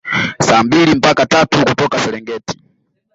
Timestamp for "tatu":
1.25-1.65